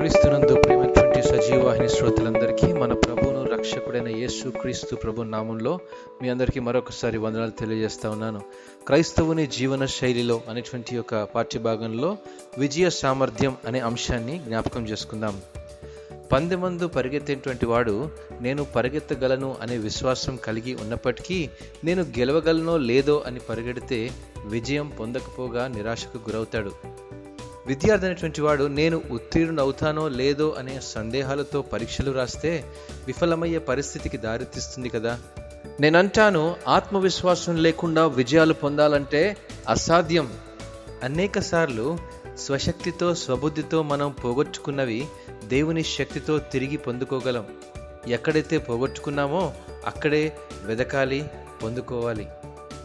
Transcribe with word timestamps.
క్రీస్తునందు 0.00 0.54
ప్రేమటువంటి 0.54 1.22
సజీవాహిని 1.22 1.88
శ్రోతలందరికీ 1.88 2.72
మన 2.72 2.92
ప్రభువును 2.92 3.44
రక్షకుడైన 3.44 4.08
యేసు 4.08 4.48
క్రీస్తు 4.48 4.96
ప్రభు 4.96 5.22
నామంలో 5.22 5.78
మీ 6.22 6.28
అందరికీ 6.28 6.60
మరొకసారి 6.60 7.18
వందనాలు 7.18 7.50
తెలియజేస్తా 7.50 8.10
ఉన్నాను. 8.10 8.40
క్రైస్తవుని 8.86 9.46
జీవన 9.46 9.86
శైలిలో 9.86 10.40
అనేటువంటి 10.48 10.98
ఒక 10.98 11.14
పాఠ్యభాగంలో 11.14 12.16
విజయ 12.58 12.90
సామర్థ్యం 12.90 13.56
అనే 13.66 13.80
అంశాన్ని 13.80 14.38
జ్ఞాపకం 14.38 14.88
చేసుకుందాం. 14.88 15.40
పందెమందు 16.32 16.86
పరిగెత్తేటువంటి 16.86 17.66
వాడు 17.66 18.10
నేను 18.40 18.64
పరిగెత్తగలను 18.64 19.56
అనే 19.60 19.76
విశ్వాసం 19.76 20.36
కలిగి 20.36 20.74
ఉన్నప్పటికీ 20.74 21.50
నేను 21.84 22.02
గెలవగలనో 22.02 22.76
లేదో 22.76 23.22
అని 23.26 23.38
పరిగెడితే 23.38 24.10
విజయం 24.46 24.92
పొందకపోగా 25.00 25.68
నిరాశకు 25.68 26.18
గురవుతాడు. 26.18 26.72
విద్యార్థి 27.70 28.06
అనేటువంటి 28.06 28.40
వాడు 28.40 28.64
నేను 28.64 29.02
ఉత్తీర్ణుడవుతానో 29.10 30.08
లేదో 30.08 30.56
అనే 30.58 30.80
సందేహాలతో 30.82 31.62
పరీక్షలు 31.62 32.10
రాస్తే 32.10 32.64
విఫలమయ్యే 33.06 33.58
పరిస్థితికి 33.58 34.16
దారితీస్తుంది 34.16 34.88
కదా. 34.88 35.18
నేనంటాను 35.80 36.56
ఆత్మవిశ్వాసం 36.68 37.56
లేకుండా 37.56 38.06
విజయాలు 38.06 38.54
పొందాలంటే 38.54 39.36
అసాధ్యం. 39.68 40.32
అనేక 41.02 41.38
సార్లు 41.38 41.98
స్వశక్తితో 42.38 43.14
స్వబుద్ధితో 43.14 43.82
మనం 43.82 44.10
పోగొట్టుకున్నవి 44.24 45.06
దేవుని 45.44 45.84
శక్తితో 45.84 46.38
తిరిగి 46.38 46.76
పొందుకోగలం. 46.76 47.46
ఎక్కడైతే 48.08 48.58
పోగొట్టుకున్నామో 48.58 49.52
అక్కడే 49.86 50.36
వెదకాలి 50.64 51.30
పొందుకోవాలి. 51.62 52.28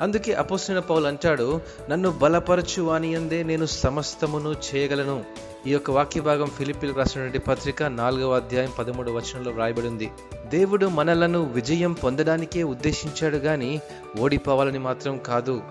అందుకే 0.02 0.34
అపోసిన 0.34 0.80
పౌలు 0.80 1.08
అంటాడు 1.08 1.62
నన్ను 1.90 2.10
బలపరచు 2.12 2.82
వానియందే 2.82 3.44
నేను 3.44 3.66
సమస్తమును 3.66 4.56
చేయగలను. 4.68 5.24
ఈ 5.68 5.72
యొక్క 5.72 5.92
వాక్య 5.92 6.22
భాగం 6.22 6.46
ఫిలిపిల్ 6.46 6.96
రాసినటువంటి 6.96 7.40
పత్రిక 7.40 7.84
నాలుగవ 7.84 8.36
అధ్యాయం 8.36 8.72
పదమూడు 8.80 9.12
వచనంలో 9.12 9.52
వ్రాయబడి 9.52 9.88
ఉంది 9.88 10.12
దేవుడు 10.46 10.86
మనలను 10.86 11.44
విజయం 11.44 11.94
పొందడానికే 11.94 12.64
ఉద్దేశించాడు 12.64 13.38
కానీ 13.38 13.82
ఓడిపోవాలని 14.20 14.80
మాత్రం 14.80 15.18
కాదు. 15.18 15.62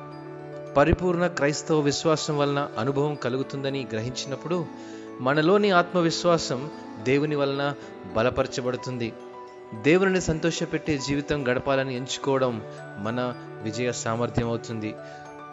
పరిపూర్ణ 0.77 1.27
క్రైస్తవ 1.27 1.81
విశ్వాసం 1.81 2.39
వలన 2.39 2.69
అనుభవం 2.79 3.15
కలుగుతుందని 3.15 3.87
గ్రహించినప్పుడు 3.93 4.67
మనలోని 5.21 5.71
ఆత్మవిశ్వాసం 5.71 6.71
దేవుని 7.03 7.37
వలన 7.37 7.75
బలపరచబడుతుంది. 8.17 9.13
దేవుని 9.83 10.21
సంతోషపెట్టే 10.21 10.99
జీవితం 10.99 11.49
గడపాలని 11.49 11.97
ఎంచుకోవడం 11.97 12.63
మన 12.99 13.35
విజయ 13.63 13.93
సామర్థ్యం 13.93 14.49
అవుతుంది. 14.49 14.95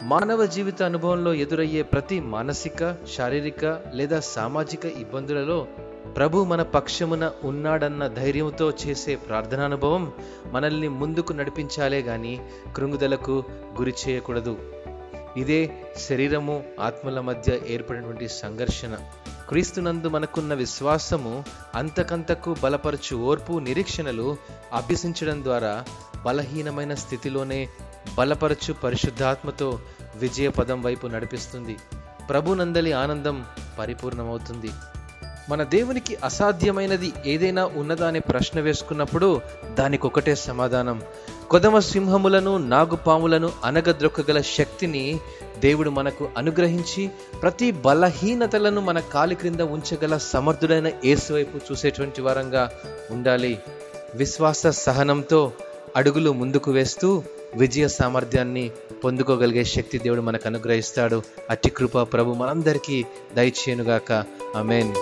మానవ 0.03 0.45
జీవిత 0.45 0.83
అనుభవంలో 0.83 1.33
ఎదురయ్యే 1.33 1.81
ప్రతి 1.81 2.19
మానసిక 2.19 2.97
శారీరక 3.17 3.81
లేదా 3.93 4.19
సామాజిక 4.19 4.85
ఇబ్బందులలో 4.85 5.67
ప్రభు 6.17 6.43
మన 6.43 6.61
పక్షమున 6.61 7.31
ఉన్నాడన్న 7.43 8.07
ధైర్యంతో 8.07 8.73
చేసే 8.87 9.15
ప్రార్థనానుభవం 9.15 10.13
మనల్ని 10.45 10.87
ముందుకు 10.87 11.33
నడిపించాలే 11.33 11.99
గాని 11.99 12.39
కృంగుదలకు 12.75 13.43
గురి 13.79 13.93
చేయకూడదు. 14.07 14.57
ఇదే 15.37 15.83
శరీరము 15.97 16.63
ఆత్మల 16.79 17.19
మధ్య 17.19 17.59
ఏర్పడినటువంటి 17.67 18.29
సంఘర్షణ. 18.29 18.97
క్రీస్తునందు 19.51 20.07
మనకున్న 20.07 20.53
విశ్వాసము 20.53 21.43
అంతకంతకు 21.75 22.55
బలపరచు 22.63 23.15
ఓర్పు 23.17 23.59
నిరీక్షణలు 23.59 24.37
అభ్యసించడం 24.73 25.43
ద్వారా 25.43 25.83
బలహీనమైన 26.25 26.93
స్థితిలోనే 26.93 27.69
బలపరచు 28.17 28.73
పరిశుద్ధాత్మతో 28.73 29.79
విజయపదం 30.15 30.81
వైపు 30.81 31.07
నడిపిస్తుంది. 31.07 31.77
ప్రభునందలి 32.29 32.93
ఆనందం 32.93 33.45
పరిపూర్ణమవుతుంది. 33.79 34.69
మన 35.49 35.63
దేవునికి 35.63 36.17
అసాధ్యమైనది 36.23 37.13
ఏదైనా 37.25 37.65
ఉన్నదా 37.65 38.07
అనే 38.07 38.19
ప్రశ్న 38.19 38.59
వేసుకున్నప్పుడు 38.59 39.41
దానికొకటే 39.73 40.35
సమాధానం. 40.35 41.01
కొదమ 41.51 41.79
సింహములను 41.79 42.57
నాగుపాములను 42.57 43.51
అనగద్రొక్కగల 43.63 44.41
శక్తిని 44.41 45.19
దేవుడు 45.59 45.89
మనకు 45.89 46.29
అనుగ్రహించి 46.37 47.09
ప్రతి 47.41 47.71
బలహీనతలను 47.71 48.81
మన 48.81 48.99
కాలి 48.99 49.35
క్రింద 49.35 49.59
ఉంచగల 49.59 50.17
సమర్థుడైన 50.17 50.91
ఏసువైపు 51.05 51.51
వైపు 51.51 51.71
చూసేటువంటి 51.71 52.21
వారంగా 52.21 52.71
ఉండాలి. 53.11 53.59
విశ్వాస 54.15 54.67
సహనంతో 54.67 55.51
అడుగులు 55.95 56.31
ముందుకు 56.31 56.71
వేస్తూ 56.71 57.23
విజయ 57.55 57.87
సామర్థ్యాన్ని 57.87 58.71
పొందుకోగలిగే 59.03 59.63
శక్తి 59.63 59.97
దేవుడు 59.97 60.21
మనకు 60.21 60.47
అనుగ్రహిస్తాడు. 60.47 61.23
అట్టి 61.49 61.69
కృప 61.69 61.97
ప్రభు 61.97 62.33
మనందరికీ 62.33 63.05
దయచేయునుగాక. 63.35 64.23
అమేన్ 64.55 64.93